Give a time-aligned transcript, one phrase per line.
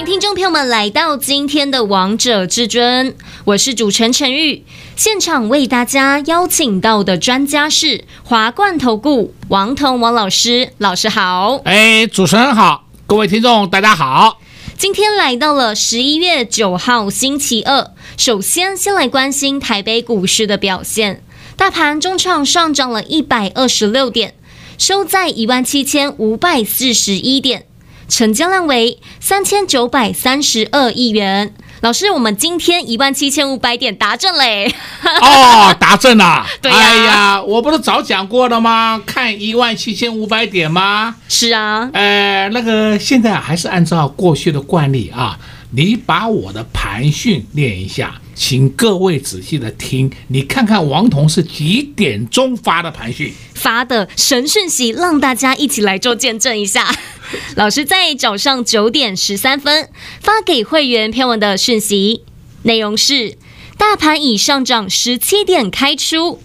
[0.00, 3.12] 迎听众朋友们来到今天的《王者至尊》，
[3.44, 4.64] 我是主持人陈玉。
[4.96, 11.60] 现场为大家邀请到的专家是华冠投顾王彤王老师，老师好。
[11.64, 14.40] 哎，主持人好，各位听众大家好。
[14.78, 21.22] 今天来到了十一月九号星期二，首先先来关心台北股市的表现。
[21.58, 24.32] 大盘中场上涨了一百二十六点，
[24.78, 27.66] 收在一万七千五百四十一点，
[28.10, 31.54] 成交量为三千九百三十二亿元。
[31.80, 34.70] 老师，我们今天一万七千五百点达阵嘞！
[35.22, 36.44] 哦，达阵了。
[36.60, 36.82] 对呀、啊。
[36.82, 39.00] 哎呀，我不是早讲过了吗？
[39.06, 41.14] 看一万七千五百点吗？
[41.28, 41.88] 是啊。
[41.94, 45.38] 呃，那个现在还是按照过去的惯例啊，
[45.70, 53.30] 你把我的盘讯练一下，请各位仔细的听，你看看王彤是几点钟发的盘讯？
[53.52, 56.90] 发的神讯息，让大家一起来做见证一下。
[57.54, 59.90] 老师在早上九点十三分
[60.22, 62.22] 发给会员篇文的讯息，
[62.62, 63.36] 内容是：
[63.76, 66.40] 大盘已上涨十七点开出，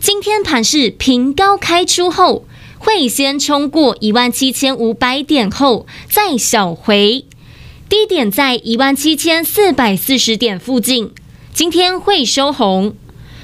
[0.00, 2.46] 今天盘是平高开出后，
[2.78, 7.24] 会先冲过一万七千五百点后再小回，
[7.88, 11.10] 低点在一万七千四百四十点附近，
[11.54, 12.96] 今天会收红，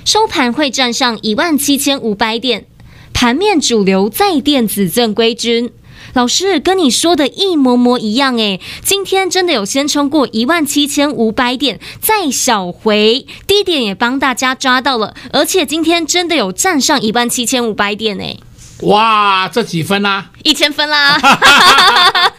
[0.02, 2.64] 收盘会站上一万七千五百点，
[3.12, 5.70] 盘面主流在电子正规军。
[6.14, 18.40] 老师跟你说的一模模一样诶，今天真的有先冲过一万七千五百点，再小回，低点也帮大家抓到了，而且今天真的有站上一万七千五百点诶。
[18.80, 20.30] 哇，这几分啦？
[20.44, 21.20] 一千分啦！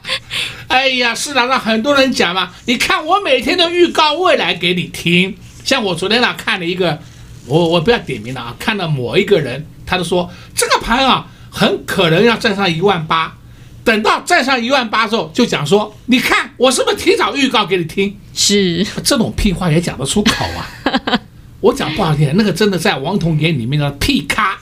[0.67, 5.37] 哎呀，市场上很多人讲嘛，你看我每天都预告未来给你听，
[5.69, 6.99] 像我昨天啊看了一个，
[7.45, 13.35] 我我不要点名了啊，看到某一个人，他就说这个盘啊很可能要站上一万八。
[13.83, 18.17] 等到站上一万八之后，就讲说，你看我是不是提早预告给你听？
[18.33, 21.21] 是这种屁话也讲得出口啊！
[21.61, 24.57] 我讲不好听，那个真的在王彤眼里面的屁咖，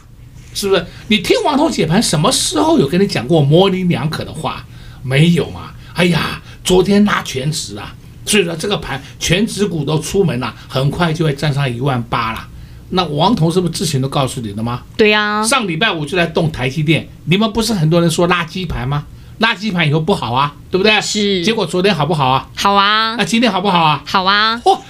[0.53, 0.85] 是不是？
[1.07, 4.65] 你听王彤解盘，什么时候有跟你讲过模棱两可的话？
[5.03, 5.71] 没有嘛？
[5.93, 7.95] 哎呀，昨天拉全值啊，
[8.27, 12.47] 所以说这个盘全指股都出门了，很快就会站上一万八了。
[12.89, 14.83] 那王彤是不是之前都告诉你的吗？
[14.95, 19.05] 对呀、啊，上礼拜五就在动台积电，你们不是很多人说垃圾盘吗？
[19.39, 20.99] 垃圾盘以后不好啊，对不对？
[21.01, 21.43] 是。
[21.43, 22.47] 结果昨天好不好啊？
[22.55, 23.15] 好啊。
[23.17, 24.03] 那今天好不好啊？
[24.05, 24.61] 好啊。
[24.63, 24.81] 嚯、哦，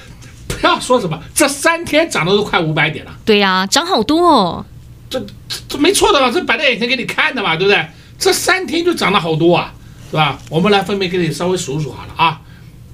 [0.47, 3.11] 不要说什么，这三天涨的都快五百点了。
[3.25, 4.65] 对呀、啊，涨好多哦。
[5.09, 5.27] 这这，
[5.69, 7.85] 这没错的嘛，这摆在眼前给你看的嘛，对不对？
[8.19, 9.73] 这三天就涨了好多啊，
[10.09, 10.39] 是吧？
[10.49, 12.41] 我们来分别给你稍微数数好了啊。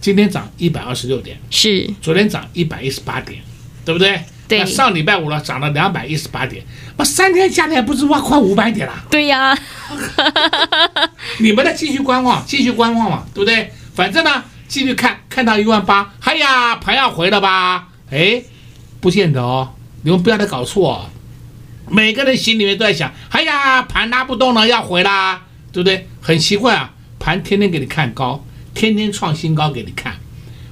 [0.04, 1.90] 今天涨一百二十六点，是。
[2.02, 3.42] 昨天涨一百一十八点，
[3.86, 4.22] 对不对？
[4.50, 6.62] 那上礼拜五了，涨了两百一十八点，
[6.98, 8.94] 那三天加起来不是哇快五百点了？
[9.10, 9.58] 对呀，
[11.40, 13.72] 你们再继续观望，继续观望嘛，对不对？
[13.96, 17.88] 反正呢，继续看，看到一万八，哎呀，盘要回了吧？
[18.12, 18.44] 哎，
[19.00, 21.10] 不见得哦，你们不要再搞错哦。
[21.90, 26.10] 每个人心里面都在想，哎呀，盘拉不动了，要回啦，对不对？
[26.20, 30.16] 很奇怪啊，盘天天给你看高，天天创新高给你看，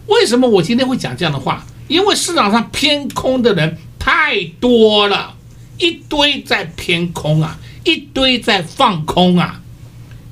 [0.08, 1.66] 为什么我今天会讲这样的话？
[1.88, 5.36] 因为市场上偏空的人太多了，
[5.78, 9.62] 一堆在偏空啊，一堆在放空啊，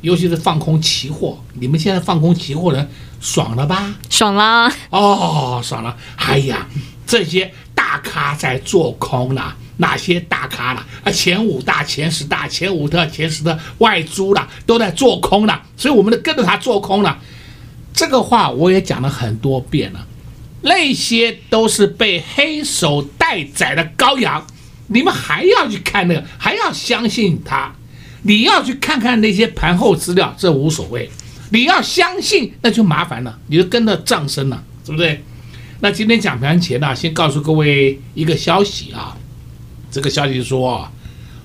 [0.01, 1.37] 尤其是放空期货。
[1.53, 3.93] 你们现在放空期货人爽了吧？
[4.09, 5.97] 爽了哦，爽了！
[6.15, 6.65] 哎呀，
[7.05, 10.85] 这些大咖在做空了，哪些大咖了？
[11.03, 17.19] 啊，前五大、前十大、前五特、前十的外租了，都在做空了，所以我们都跟着他做空了。
[17.93, 20.05] 这个话我也讲了很多遍了。
[20.61, 24.45] 那些都是被黑手待宰的羔羊，
[24.87, 27.73] 你们还要去看那个，还要相信他？
[28.23, 31.09] 你要去看看那些盘后资料，这无所谓。
[31.51, 35.23] 你要相信，那就麻烦了，你就跟着涨升了，对不对？
[35.79, 39.15] 那今天讲盘前呢，先告诉各位一个消息啊，
[39.89, 40.91] 这个消息说，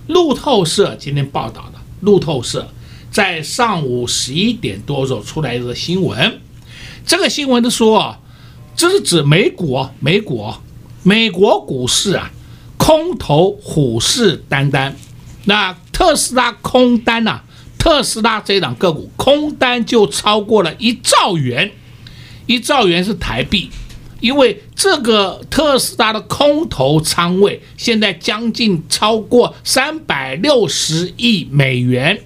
[0.08, 2.73] 路透社今天报道的，路透社
[3.14, 6.40] 在上午十一点多时候出来的新闻，
[7.06, 8.16] 这个新闻的说。
[8.76, 10.52] 这是指美股，美股，
[11.04, 12.32] 美国股市啊，
[12.76, 14.92] 空头虎视眈眈。
[15.44, 17.42] 那特斯拉空单呐、
[17.78, 21.70] 特斯拉这一档个股空单就超过了一兆元，
[22.46, 23.70] 一兆元是台币，
[24.18, 32.20] 因为这个特斯拉的空头仓位现在将近超过三百六十亿美元，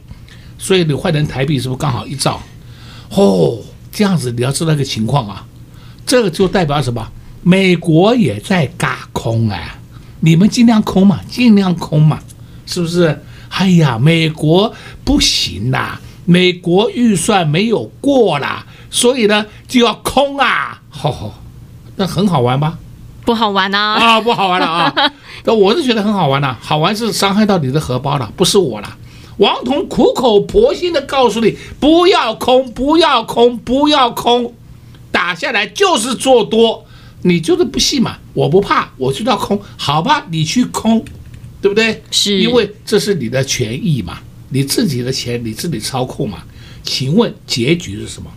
[0.58, 2.40] 所以你换成台币是不是刚好一兆？
[3.10, 3.58] 哦，
[3.90, 5.46] 这样子你要知道一个情况啊，
[6.05, 7.08] 这个就代表什么？
[7.43, 9.76] 美国也在轧空哎，
[10.20, 12.19] 你们尽量空嘛，尽量空嘛，
[12.66, 13.22] 是不是？
[13.50, 14.75] 哎呀，美国
[15.05, 21.32] 不行啦，美国预算没有过啦，所以呢就要空啊，吼吼。
[21.96, 22.78] 那很好玩吧？
[23.25, 23.94] 不好玩啊！
[23.94, 24.94] 啊，不好玩了啊！
[25.44, 28.96] 那我是觉得很好玩的，好玩是伤害到你的荷包了，不是我了。
[29.38, 34.55] 王彤苦口婆心的告诉你，不要空，不要空，不要空，
[35.11, 36.85] 打下来就是做多，
[37.23, 38.19] 你就是不信嘛？
[38.35, 40.26] 我不怕，我就要空，好吧？
[40.31, 41.05] 你去空，
[41.62, 42.02] 对不对？
[42.11, 44.19] 是因为这是你的权益嘛，
[44.50, 46.43] 你自己的钱你自己操控嘛。
[46.82, 48.31] 请问结局是什么？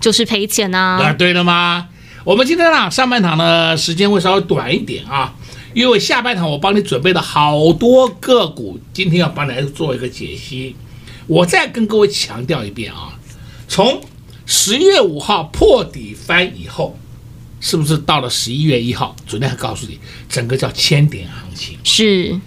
[0.00, 0.98] 就是赔钱啊！
[1.02, 1.88] 啊，对了吗？
[2.24, 5.34] 我们今天呢，上半场的时间会稍微短一点啊，
[5.74, 10.74] 因为下半场我帮你准备了好多个股，今天要帮你来做一个解析。
[11.26, 13.18] 我再跟各位强调一遍啊，
[13.68, 14.00] 从
[14.46, 16.98] 十月五号破底翻以后，
[17.60, 19.14] 是不是到了十一月一号？
[19.26, 19.98] 昨天还告诉你，
[20.28, 22.40] 整个叫千点行情，是，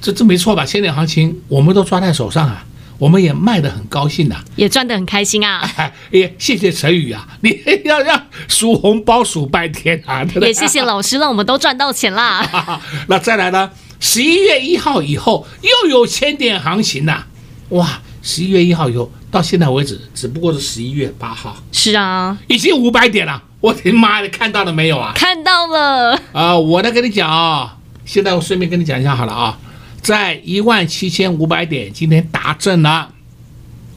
[0.00, 0.66] 这这没错吧？
[0.66, 2.66] 千点行情我们都抓在手上啊。
[2.98, 5.62] 我们也卖得很高兴呐、啊，也赚得很开心啊！
[6.12, 10.24] 哎，谢谢陈宇啊，你要要数红包数半天啊！
[10.24, 12.80] 对对也谢谢老师，让我们都赚到钱啦。
[13.06, 13.70] 那再来呢？
[14.00, 17.26] 十一月一号以后又有千点行情呐、啊！
[17.70, 21.56] 哇，十一月一号以后到现在为止，只不过是十一月八号。
[21.70, 23.42] 是啊，已经五百点了！
[23.60, 25.12] 我的妈的，看到了没有啊？
[25.14, 26.14] 看到了。
[26.14, 29.58] 啊、呃，我来跟你讲啊，现在我顺便跟你讲一下好了啊。
[30.00, 33.12] 在一万七千五百点，今天达阵了。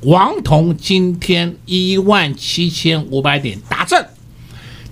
[0.02, 4.08] 王彤今天一万七千五百点达阵，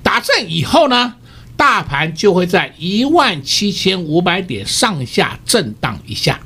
[0.03, 1.15] 达阵以后呢，
[1.57, 6.39] 大盘就会在一万七千五百点上下震荡一下。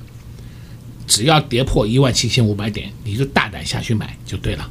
[1.06, 4.70] 只要跌破一万七千五百点，你就大胆下去买就对了。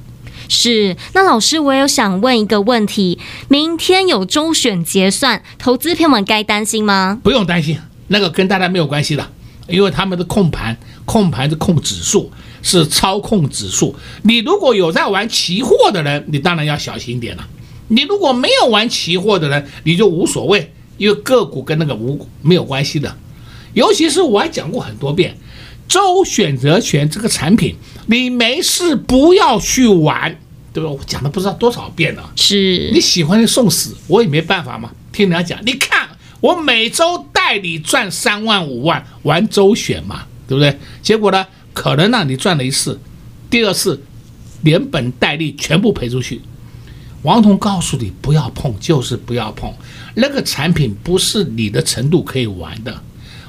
[0.49, 3.19] 是，那老师，我有想问一个问题：
[3.49, 7.21] 明天有周选结算，投资朋友们该担心吗？
[7.23, 7.79] 不用担心，
[8.09, 9.31] 那个跟大家没有关系的。
[9.69, 12.31] 因为他们的控盘，控盘是控指数，
[12.63, 13.95] 是操控指数。
[14.23, 17.49] 你如果有在玩期货的人，你当然要小心点了。
[17.89, 23.17] 你如果没有玩期货的人，你就无所谓，因为个股跟那个无没有关系的。
[23.75, 25.37] 尤其是我还讲过很多遍，
[25.89, 27.77] 周选择权这个产品，
[28.07, 30.39] 你没事不要去玩，
[30.73, 30.91] 对吧？
[30.91, 32.33] 我讲了不知道多少遍了。
[32.37, 34.91] 是你喜欢就送死，我也没办法嘛。
[35.13, 36.09] 听人家讲，你看。
[36.43, 40.77] 我每周带你赚三万五万，玩周选嘛，对不对？
[41.01, 42.99] 结果呢，可能让你赚了一次，
[43.49, 44.03] 第二次
[44.63, 46.41] 连本带利全部赔出去。
[47.23, 49.73] 王彤告诉你，不要碰，就是不要碰。
[50.17, 53.01] 那个产品不是你的程度可以玩的，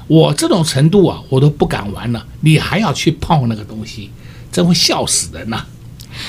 [0.06, 4.12] 我这种程度啊，我都不敢玩了，你还要去碰那个东西，
[4.52, 5.66] 真会笑死人呐、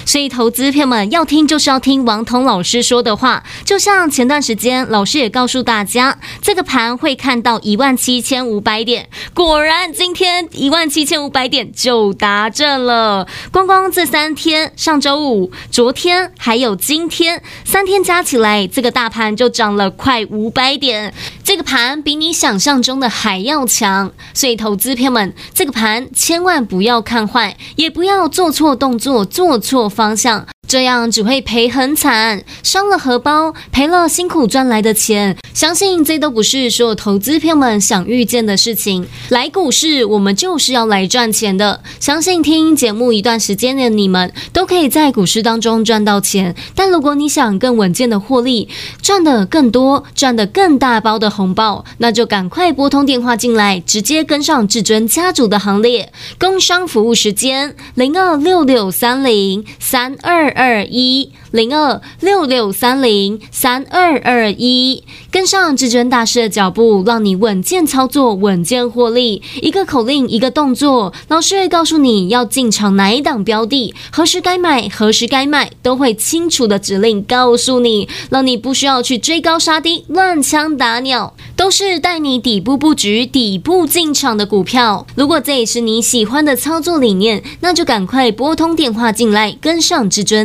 [0.05, 3.43] 所以，投资朋友们要听，就是要听王彤老师说的话。
[3.63, 9.09] 就像前段时间，老师也告诉大家，这个盘会看到一万七千五百点。
[9.33, 13.27] 果然，今天一万七千五百点就达阵了。
[13.51, 21.13] 光光这三天，上周五、昨天还有今天，三天加起来，这个大盘就涨了快五百点。
[21.45, 24.11] 这个盘比你想象中的还要强。
[24.33, 29.85] 所以，投资朋友们，这个盘千万不要看坏，也不要做错动作，做错。
[29.87, 35.37] 方向，这样只会赔很惨，伤了荷包，赔了辛苦赚来的钱。
[35.53, 39.07] 相信这都不是所有投资朋友们想遇见的事情。
[39.29, 41.81] 来股市，我们就是要来赚钱的。
[41.99, 46.55] 相信听节目一段时间的你们，都可以在股市当中赚到钱。
[46.75, 48.67] 但如果你想更稳健的获利，
[49.01, 56.11] 赚的更多，赚的更大包的红包，那就赶快拨通电话进来，直接跟上至尊家族的行列。
[56.37, 59.63] 工商服务时间：零二六六三零。
[59.79, 69.41] 三二二一零二六六三零三二二一，跟上至尊大师的脚步，让你稳健操作，稳健获利。
[69.61, 85.05] 一个口令，一个动作，老师会告诉你要进场哪一档标的，何时该买，何时该卖，都会清楚的指令告诉你，让你不需要去追高杀低，乱枪打鸟，都是带你底部布局、底部进场的股票。
[85.15, 89.55] 如果这也是你喜欢的操作理念，那就赶快拨通电话进来。
[89.61, 90.44] 跟上至尊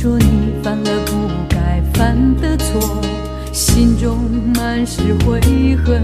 [0.00, 3.02] 说你犯了不该犯的错
[3.52, 4.16] 心中
[4.56, 5.38] 满是悔
[5.84, 6.02] 恨。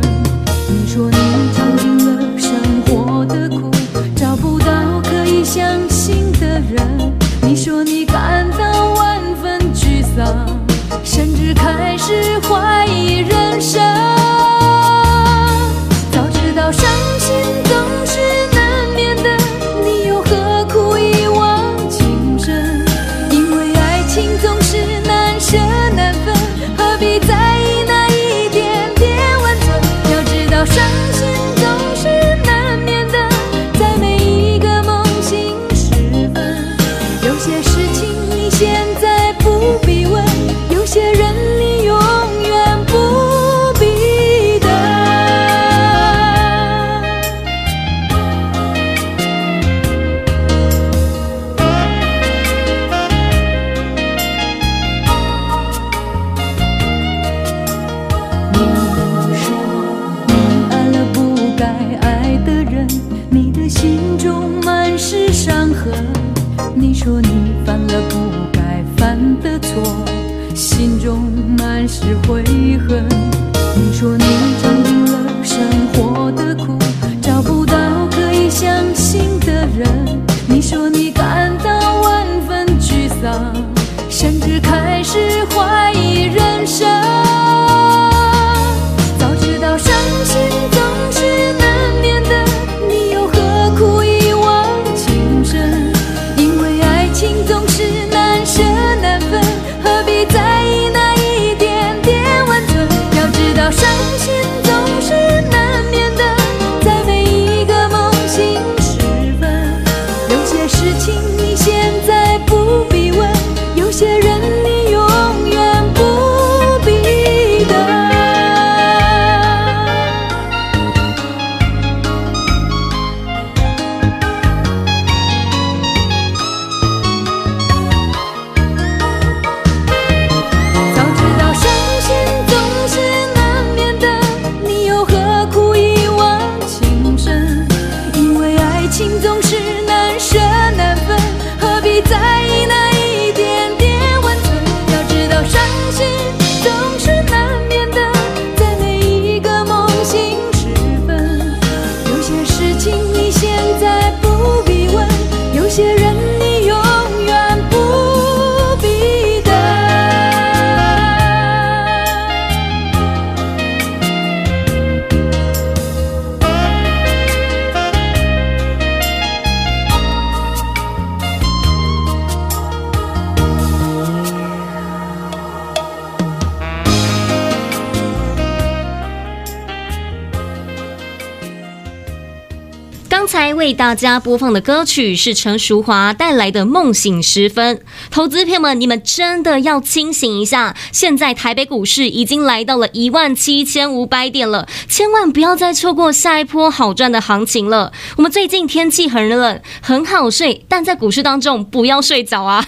[183.67, 187.77] 为大家播放的歌曲是陈淑华带来的《梦醒时分》。
[188.13, 190.77] 投资朋友们，你们真的要清醒一下！
[190.93, 197.93] 现在台北股市已经来到了一万七千五百点了，千万不要再错过下一波好赚的行情了。
[198.17, 202.65] 我们最近天气很冷，很好睡，但在股市当中不要睡着啊！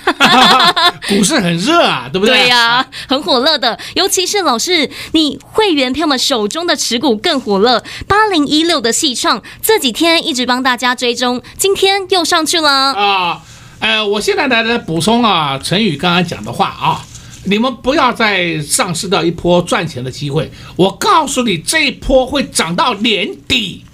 [1.07, 2.35] 股市很热啊，对不对？
[2.35, 7.85] 对呀、啊，很火热的，尤其是老师，你会员朋友们手中的持股更火热。
[8.09, 13.43] 八零一六的细创这几天一直帮大家追踪，今天又上去了啊。
[13.81, 17.05] 呃，我现在来来补充啊，陈宇刚刚讲的话啊，
[17.45, 20.51] 你们不要再丧失掉一波赚钱的机会。
[20.77, 23.85] 我告诉你，这一波会涨到年底。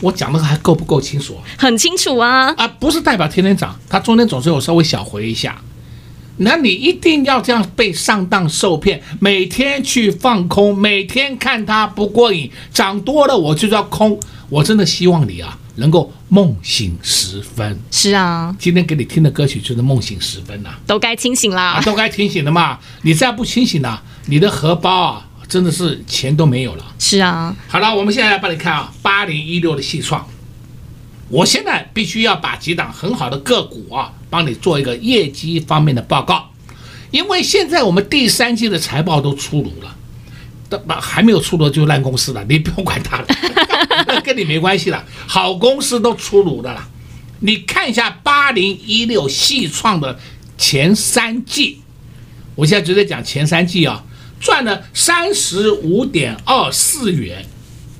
[0.00, 1.36] 我讲的还够不够清楚？
[1.56, 2.52] 很清楚啊。
[2.56, 5.60] 啊，不是代表天天涨，它中间总是有稍微小回一下。
[6.40, 14.18] 那你一定要这样被上当受骗，每天去放空，每天看它不过瘾，涨多了我就要空。
[14.48, 17.78] 我真的希望你啊，能够梦醒时分。
[17.90, 22.78] 是啊，今天给你听的歌曲就是梦醒时分呐、啊，都该清醒啦，啊，都该清醒的嘛。
[23.02, 26.84] 你再不清醒啊，你的荷包啊，真的是钱都没有了。
[26.98, 30.26] 是啊，好了，我们现在来帮你看啊，八零一六的细创。
[31.30, 36.50] 我现在必须要把几档很好的个股啊，帮你做一个业绩方面的报告，
[37.10, 39.94] 因为现在我们第三季的财报都出炉了，
[40.68, 43.26] 但还没有出炉就烂公司了，你不用管它了，
[44.06, 45.04] 那 跟你没关系了。
[45.26, 46.88] 好公司都出炉的了，
[47.40, 50.18] 你看一下八零一六细创的
[50.56, 51.82] 前三季，
[52.54, 54.04] 我现在直接讲前三季啊，
[54.40, 57.46] 赚了三十五点二四元，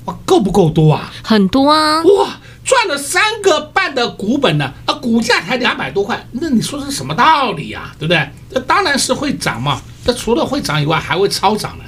[0.05, 1.13] 哇，够不够多啊？
[1.23, 2.39] 很多啊，哇！
[2.65, 7.97] 赚了三个半的股本呢，啊，股价才两百多块，那你说是什么道理呀、啊？
[7.99, 8.29] 对不对？
[8.53, 9.81] 这当然是会涨嘛。
[10.05, 11.88] 这除了会涨以外，还会超涨的，是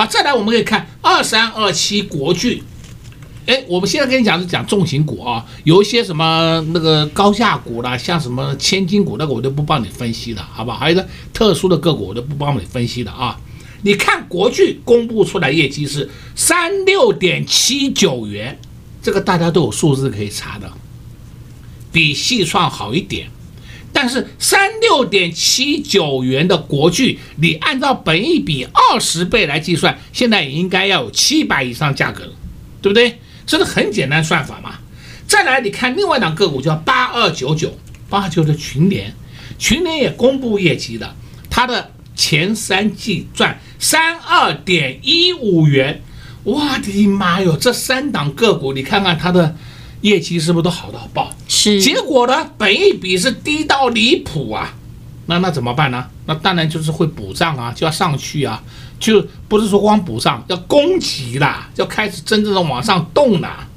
[0.00, 2.62] 好，再来我们可以看二三二七国巨。
[3.44, 10.78] 哎，我们现在跟你讲是讲重型股啊，有一些什么那个高价股啦，像什么千金股那个我都不帮你分析了，好不好？
[10.78, 13.38] 还有个特殊的个股我都不帮你分析的啊。
[13.82, 18.58] 你看国巨公布出来业绩是三六点七九元，
[19.02, 20.72] 这个大家都有数字可以查的，
[21.92, 23.28] 比细创好一点。
[24.00, 32.32] 但是三六点七九元的国巨，你按照本一比二十倍来计算，现在也应该要有七百以上价格了，
[32.80, 33.18] 对不对？
[33.44, 34.78] 这是很简单算法嘛。
[35.26, 37.76] 再来，你看另外一档个股叫八二九九，
[38.08, 39.14] 八二九的群联，
[39.58, 41.14] 群联也公布业绩的，
[41.50, 46.02] 它的前三季赚三二点一五元，
[46.44, 49.54] 我的妈哟，这三档个股，你看看它的。
[50.02, 51.30] 业绩是不是都好到爆？
[51.80, 52.50] 结果呢？
[52.56, 54.74] 本一比是低到离谱啊！
[55.26, 56.06] 那那怎么办呢？
[56.26, 58.62] 那当然就是会补涨啊，就要上去啊，
[58.98, 63.68] 就不是说光补涨，要攻击啦，要开始真正的往上动了。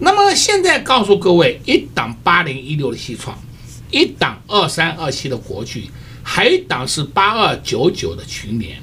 [0.00, 3.38] 那么现在告诉各位，一档八零一六的西创，
[3.90, 5.88] 一档二三二七的国巨，
[6.22, 8.76] 还一档是八二九九的群联。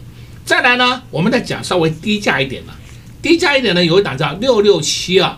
[0.44, 2.74] 再来呢，我们再讲稍微低价一点的，
[3.22, 5.38] 低价一点呢，有一档叫六六七二。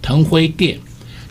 [0.00, 0.78] 腾辉电，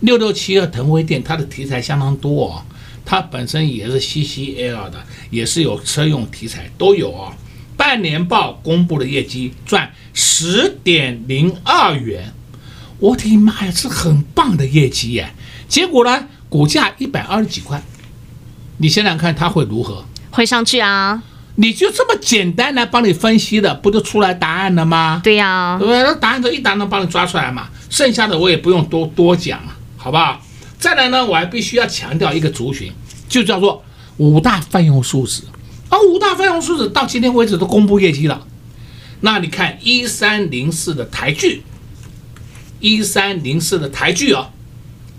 [0.03, 2.61] 六六七二腾辉电，它的题材相当多哦，
[3.05, 7.31] 它本身也是 CCL 的，也是有车用题材都有哦。
[7.77, 12.33] 半年报公布的业绩赚十点零二元，
[12.99, 15.33] 我的妈呀，是很棒的业绩耶！
[15.69, 17.81] 结果呢，股价一百二十几块，
[18.77, 20.05] 你想想看它会如何？
[20.31, 21.23] 会上去啊！
[21.55, 25.21] 你就这么简单来帮你分析的，不就出来答案了吗？
[25.23, 26.03] 对呀、啊，对不对？
[26.03, 27.69] 那答案都一答能帮你抓出来嘛。
[27.89, 30.41] 剩下的我也不用多多讲了，好不好？
[30.77, 32.91] 再来呢，我还必须要强调一个族群，
[33.29, 33.81] 就叫做
[34.17, 35.45] 五大泛用数字。
[35.87, 38.45] 而五大泛用数字到今天为止都公布业绩了。
[39.21, 41.63] 那你看一三零四的台剧，
[42.81, 44.49] 一三零四的台剧哦，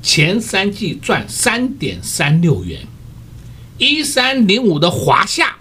[0.02, 2.80] 前三季赚三点三六元。
[3.78, 5.56] 一三零五的华夏，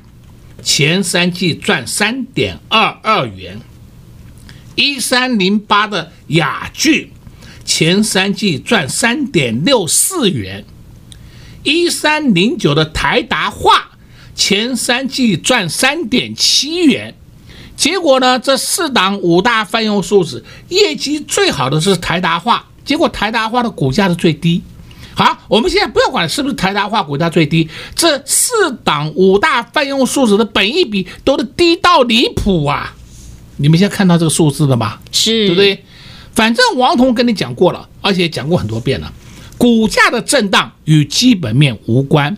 [0.61, 3.61] 前三季赚三点二二元。
[4.75, 7.13] 一三零八的雅聚，
[7.65, 10.63] 前三季赚三点六四元；
[11.63, 13.91] 一三零九的台达化，
[14.35, 17.15] 前三季赚三点七元。
[17.75, 24.61] 结果呢，这四档五大泛用数字业绩最好的是台达化，结果台达化的股价是最低。
[25.15, 28.51] 好，我们现在不要管是不是台达化股价最低，这四
[28.83, 32.95] 档五大泛用数字的本益比都是低到离谱啊！
[33.57, 34.99] 你们现在看到这个数字了吗？
[35.11, 35.83] 是，对不对？
[36.33, 39.11] 反正王彤跟你讲过了，而且讲过很多遍了。
[39.57, 42.35] 股价的震荡与基本面无关，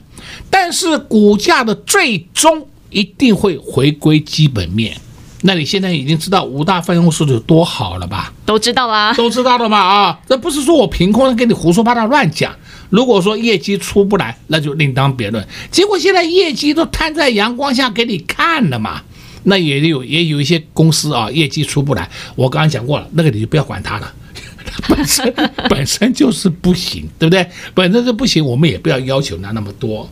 [0.50, 4.96] 但是股价的最终一定会回归基本面。
[5.42, 8.34] 那你现在已经知道五大泛用树脂有多好了吧？
[8.46, 9.80] 都知道啦，都知道了吧？
[9.80, 12.54] 啊，这不是说我凭空的跟你胡说八道乱讲。
[12.90, 15.48] 如果说业绩出不来，那就另当别论。
[15.72, 19.02] 结果现在业绩都摊在阳光下给你看了嘛。
[19.46, 24.14] 那也有也有一些公司啊，业绩出不来，我刚刚讲过了，那个你就不要管它了，
[24.90, 25.34] 本身
[25.70, 27.48] 本身就是不行，对不对？
[27.74, 30.10] 本身就不行，我们也不要要求它那么多。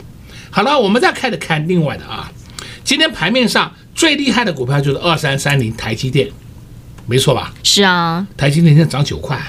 [0.49, 2.31] 好了，我们再开始看另外的啊，
[2.83, 6.29] 今天盘面上最厉害的股票就是二三三零台积电，
[7.07, 7.53] 没错吧？
[7.63, 9.41] 是啊，台积电现在涨九块，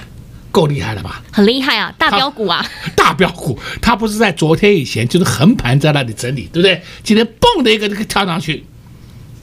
[0.51, 1.23] 够厉害了吧？
[1.31, 2.67] 很厉害啊，大标股啊，
[2.97, 6.81] 大标股，它不是在昨天以前就是横盘在那里整理，对不对？
[7.03, 8.65] 今天蹦的一个这个跳上去。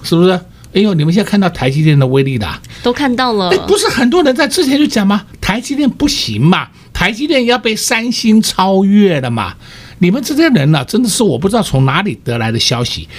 [0.04, 0.40] 是不是？
[0.74, 2.48] 哎呦，你们现在看到台积电的威力的，
[2.82, 3.50] 都看到了。
[3.50, 5.26] 哎，不是很多人在之前就讲吗？
[5.42, 9.56] 台积电不行嘛，台积电要被三星超越了嘛。
[10.00, 13.10] 你们这些人呢、啊，真的是我不知道从哪里得来的消息，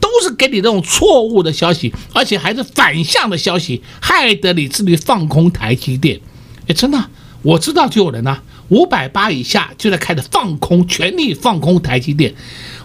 [0.00, 6.18] 都是给你这种错误的消息，而且还是反向的消息，害得你自己放空台积电。
[6.66, 6.98] 哎，真的，
[7.42, 12.34] 我知道就有人呢、啊，五百八以下就在开始放空，全力放空台积电。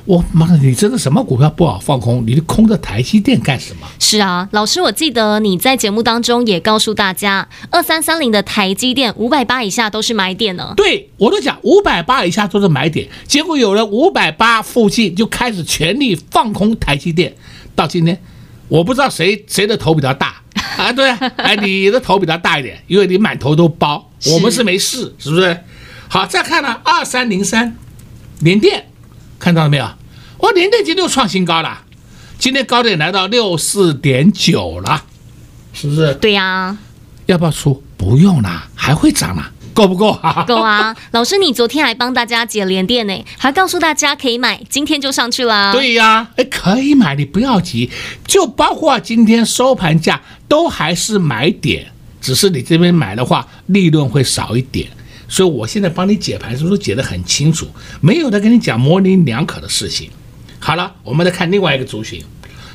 [0.07, 2.25] 我妈的，你真的什么股票不好放空？
[2.25, 3.85] 你空着台积电干什么？
[3.99, 10.73] 是啊，老师，我记得你在节目当中也告诉大家，二三三零的台积电五百八以下都是买点呢。
[10.77, 17.35] 对，我都讲五百八以下都是买点，结果有人五百八附近就开始全力放空台积电，
[17.75, 18.17] 到今天
[18.69, 20.41] 我不知道谁谁的头比较大
[20.79, 20.89] 啊？
[20.93, 25.59] 对，哎，你的头比较大一点，因为你满头都包，我们是没事，是不是？
[26.07, 27.75] 好，再看呢，二三零三
[28.39, 28.85] 联电。
[29.39, 29.89] 看到了没有？
[30.39, 31.81] 我联电今天又创新高了，
[32.37, 35.03] 今天高点来到六四点九了，
[35.73, 36.13] 是不是？
[36.15, 36.77] 对呀、啊。
[37.25, 37.83] 要不要出？
[37.97, 39.51] 不用啦，还会涨啦。
[39.73, 40.43] 够不够啊？
[40.47, 40.95] 够啊！
[41.11, 45.71] 老师，你昨天还帮大家解连电呢，还告诉大家可以买，今天就上去啦。
[45.71, 47.91] 对呀，哎，可以买，你不要急，
[48.25, 51.85] 就包括今天收盘价都还是买点，
[52.19, 54.87] 只是你这边买的话，利润会少一点。
[55.27, 57.67] 所以我现在帮你解盘，是不是解得很清楚？
[58.01, 60.09] 没有的跟你讲模棱两可的事情。
[60.59, 62.23] 好了，我们来看另外一个族群，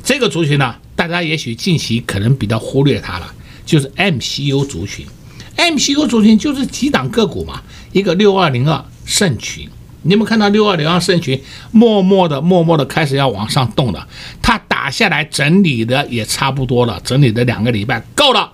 [0.05, 3.35] 这个族群呢，大家也许近期可能比较忽略它了，
[3.65, 5.07] 就是 MCU 族群。
[5.57, 7.63] MCU 族群就是几档个股嘛，
[7.93, 9.69] 一个六二零二盛群，
[10.03, 14.07] 你有没有看到六二零二盛群默默的、默默的开始要往上动了？
[14.41, 18.53] 它打下来整理的也差不多了，整理的两个礼拜够了，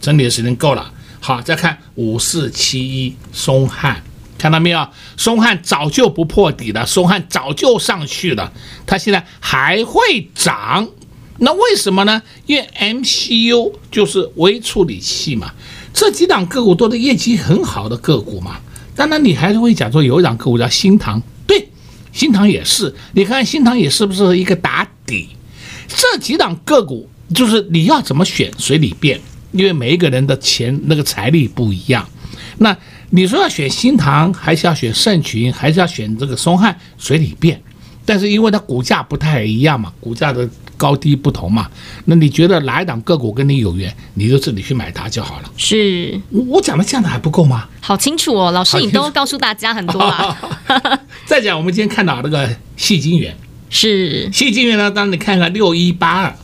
[0.00, 0.92] 整理的时间够了。
[1.20, 4.02] 好，再看五四七一松汉，
[4.38, 4.88] 看到没有？
[5.16, 8.52] 松汉早就不破底了，松汉早就上去了，
[8.86, 10.88] 它现在还会涨，
[11.38, 12.22] 那为什么呢？
[12.46, 15.52] 因为 MCU 就是微处理器嘛。
[15.92, 18.60] 这几档个股都是业绩很好的个股嘛，
[18.94, 21.68] 当然你还是会讲说有一档个股叫新唐，对，
[22.12, 25.30] 新唐也是，你看新唐也是不是一个打底？
[25.88, 29.20] 这几档个股就是你要怎么选随你便，
[29.52, 32.08] 因为每一个人的钱那个财力不一样。
[32.58, 32.76] 那
[33.10, 37.60] 你说要选新塘，还是要选盛群，还是要选这个松汉，随你便。
[38.04, 40.48] 但是因为它股价不太一样嘛，股价的。
[40.78, 41.68] 高低不同嘛，
[42.04, 45.50] 那你觉得哪一档个股跟你有缘，你就自己去买它就好了。
[45.56, 47.66] 是我我讲的这样的还不够吗？
[47.80, 50.38] 好清楚哦，老师你都告诉大家很多了。
[51.26, 53.36] 再讲，我们今天看到那个细金元，
[53.70, 56.36] 是细金元呢，当你看看六一八二，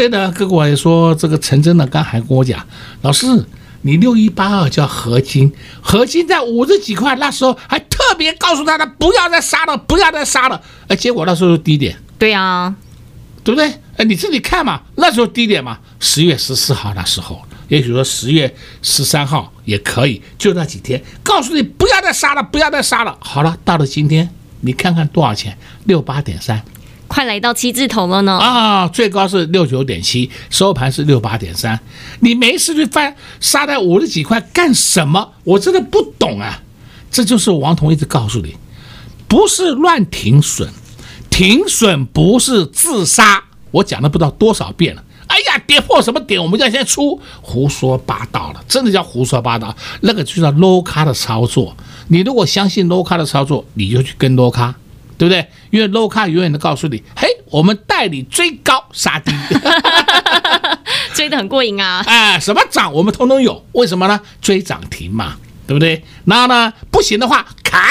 [0.00, 2.66] 这个个股也说这个陈真的刚还跟我讲，
[3.02, 3.26] 老师
[3.82, 11.96] 你六一八二叫合金，合金在五十几块，那时候还特别告诉他的不要再杀了，不要再杀了，哎，结果那时候低点。
[12.18, 12.74] 对啊。
[13.42, 13.72] 对不对？
[13.96, 23.16] 哎，你自己看嘛，那时候低点嘛，十月十四号那时候，也许说十月十三号也可以，就那几天，告诉你不要再杀了，不要再杀了。
[23.20, 24.28] 好了，到了今天，
[24.60, 25.56] 你看看多少钱？
[25.84, 26.62] 六八点三，
[27.10, 28.38] 快来到七字头了呢。
[28.38, 31.80] 啊，最高是六九点七，收盘是六八点三。
[32.20, 35.32] 你没事去翻杀在五十几块干什么？
[35.42, 36.62] 我真的不懂啊。
[37.10, 38.54] 这就是王彤一直告诉你，
[39.26, 40.70] 不是乱停损。
[41.28, 43.42] 停损不是自杀，
[43.72, 45.02] 我讲了不知道多少遍了。
[45.26, 49.74] 哎呀，跌破什么点，我们要先出，胡说八道了，真的叫胡说八道。
[50.02, 51.76] 那个就叫 low 卡的操作。
[52.06, 54.74] 你如果相信 low 卡的操作，你就去跟 low 卡，
[55.20, 55.46] 对不对？
[55.68, 59.30] 因为 low 卡永远都告诉你，嘿，我们带你追高杀低，
[61.12, 62.02] 追得很过瘾啊！
[62.06, 64.18] 哎，什么涨我们通通有，为什么呢？
[64.40, 66.02] 追涨停嘛，对不对？
[66.24, 67.82] 然后呢，不行的话砍。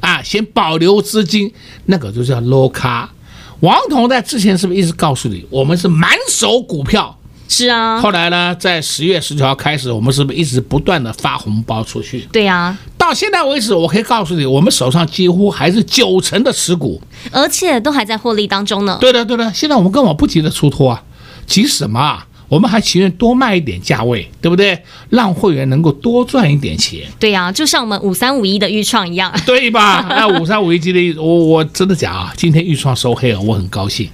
[0.00, 3.12] 啊，先保留资金，那个就叫 low 卡。
[3.60, 7.16] 王彤在之前是不是一直告诉你，我们是满手股票？
[7.48, 8.00] 是啊。
[8.00, 12.20] 后来呢，在十月十九号开始，我们是不是一直不断的发红包出去？
[12.32, 12.78] 对呀、啊。
[12.98, 18.98] 到现在为止，我可以告诉你，我们手上几乎还是九成的持股，而且都还在获利当中呢。
[19.00, 19.52] 对的，对的。
[19.52, 21.02] 现在我们根本不急着出脱啊，
[21.46, 22.26] 急什么啊？
[22.48, 24.80] 我们还情愿多卖一点价位，对不对？
[25.10, 27.00] 让会员能够多赚一点钱。
[27.18, 30.06] 对呀、啊，就像我们五三五一的预创一样，对吧？
[30.08, 34.08] 那五三五一今天，我我真的讲啊，今天预创收黑了，我很高兴。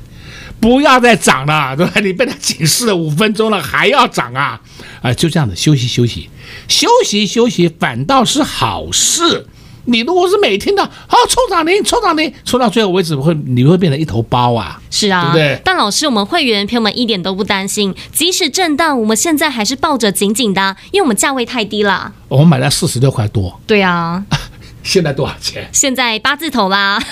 [0.62, 1.92] 不要再涨了，对吧？
[2.00, 4.60] 你被他警示了五分钟了，还要涨啊？
[5.02, 6.30] 啊，就这样子休息休息，
[6.68, 9.48] 休息休息，反倒是好事。
[9.86, 14.80] 你如果是每天的好冲涨停，冲涨停，冲到最后为止，会你会变成一头包啊？
[14.92, 15.60] 是啊，对不对？
[15.64, 22.12] 但老师，我们会员朋友们一点都不担心，即使震荡，我们现在还是抱着紧紧的，因为我们价位太低了。
[22.28, 23.60] 我们买了四十六块多。
[23.66, 24.24] 对啊，
[24.84, 25.68] 现在多少钱？
[25.72, 27.02] 现在八字头啦，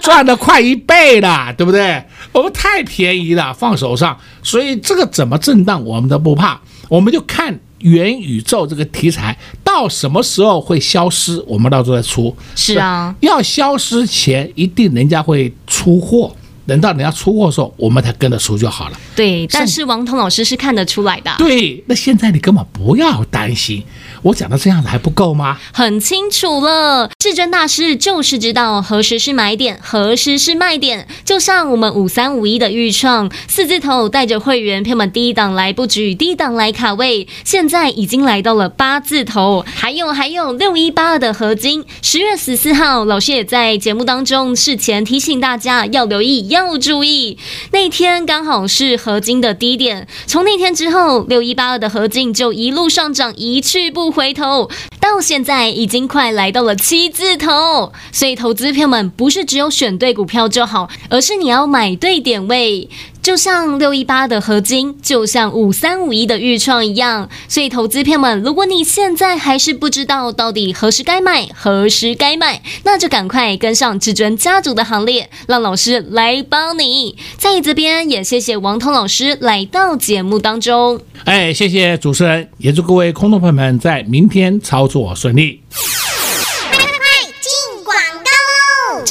[0.00, 2.04] 赚了快一倍了，对不对？
[2.36, 7.58] 我们太便宜了，放手上，所以这个怎么震荡，我们都不怕，我们就看。
[7.80, 11.44] 元宇宙这个题材到什么时候会消失？
[11.46, 12.34] 我们到时候再出。
[12.56, 16.34] 是啊，要消失前一定人家会出货，
[16.66, 18.98] 等到人家出货的时候，我们才跟着出就好了。
[19.14, 21.30] 对，但是王彤老师是看得出来的。
[21.38, 23.84] 对，那现在你根本不要担心。
[24.26, 25.56] 我讲的这样子还不够吗？
[25.72, 31.06] 很清楚了，至尊大师就是知道何时是买点，何时是卖点。
[31.24, 39.64] 就像我们五三五一的预创四字头，带着会员票们低档来布局，低档来卡位，现在已经来到了八字头。
[39.64, 47.38] 还有还有六一八二的合金，十月十四号，老师也在节目当中事前提醒大家要留意，要注意。
[47.70, 54.70] 那天刚好是合金的低点，从那天之后，六一八二的合金就一路上涨，一去不回头。
[54.98, 62.88] 到现在已经快来到了七字头，所以投资票们不是只有选对股票就好，而是你要买对点位。
[63.26, 77.16] 就像六一八的合金，就像五三五一的预创一样，所以投资朋友们，如果你现在还是不知道到底何时该买，何时该买，那就赶快跟上至尊家族的行列，让老师来帮你。
[77.36, 81.00] 在这边也谢谢王彤老师来到节目当中。
[81.24, 85.60] 哎，谢谢主持人，也祝各位空头朋友们在明天操作顺利。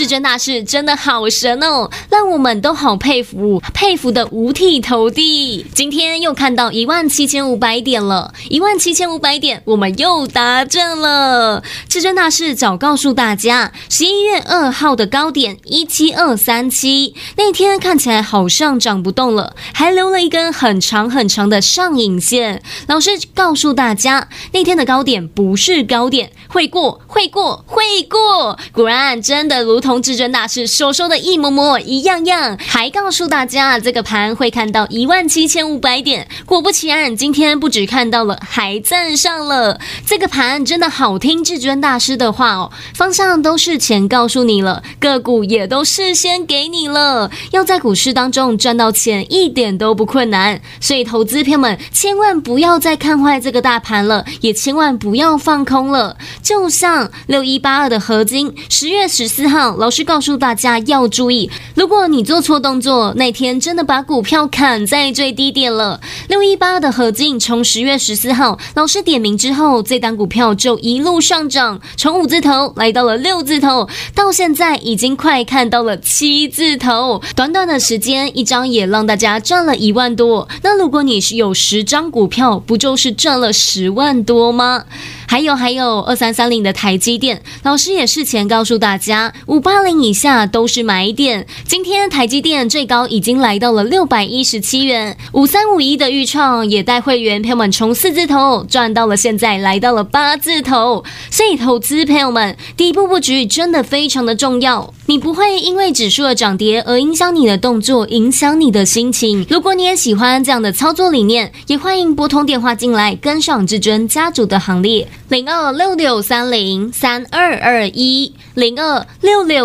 [0.05, 5.65] 至尊大师真的好神哦，让我们都好佩服，佩服的五体投地。
[5.73, 11.63] 今天又看到一万七千五百点了，一万七千五百点，我们又达阵了。
[11.89, 22.61] 至尊大师早告诉大家，十一月二号的高点一七二三七，那天看起来好像涨不动了，还留了一根很长很长的上影线。
[22.85, 28.55] 老师告诉大家，那天的高点不是高点，会过，会过，会过。
[28.71, 29.81] 果然，真的如。
[29.85, 36.27] 同至尊大师所说的一模模一样样，还告诉大家这个盘会看到一万七千五百点。
[36.45, 39.79] 果不其然，今天不止看到了，还站上了。
[40.05, 47.29] 这个盘真的好听至尊大师的话哦，方向都事前告诉你了，个股也都事先给你了。
[47.51, 56.17] 要在股市当中赚到钱一点都不困难，所以投资朋友们千万不要再看坏这个大盘了，也千万不要放空了。
[56.41, 59.75] 就像六一八二的合金，十月十四号。
[59.85, 66.01] 老师告诉大家要注意，如果你做错动作，那天真的把股票砍在最低点了。
[66.27, 77.21] 六一八的合金从十月十四号老师点名之后，这单股票就一路上涨，从五字头来到了六字头，到现在已经快看到了七字头。
[77.35, 80.47] 短短的时间，一张也让大家赚了一万多。
[80.63, 84.85] 那如果你是有十张股票，不就是赚了十万多吗？
[85.27, 91.45] 还有还有，二三三零的台积电，老师也事前告诉大家，五八零以下都是买点。
[91.67, 101.03] 今天台积电最高已经来到了六百一十七元，五三五一的预创也带会员朋友们从四字头赚到了现在来到了八字头。
[101.29, 104.93] 所以投资朋友们，底部布局真的非常的重要。
[105.07, 109.45] 你不会因为指数的涨跌而影响你的动作，影响你的心情。
[109.49, 115.07] 如果你也喜欢这样的操作理念，也欢迎拨通电话进来，跟上至尊家族的行列。
[115.29, 119.64] 零二六六三零三二二一，零二六六